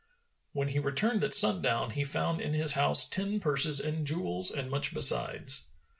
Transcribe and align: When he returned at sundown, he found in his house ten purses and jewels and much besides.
When 0.53 0.69
he 0.69 0.79
returned 0.79 1.23
at 1.23 1.35
sundown, 1.35 1.91
he 1.91 2.03
found 2.03 2.41
in 2.41 2.55
his 2.55 2.71
house 2.73 3.07
ten 3.07 3.39
purses 3.39 3.79
and 3.79 4.07
jewels 4.07 4.49
and 4.49 4.71
much 4.71 4.95
besides. 4.95 5.67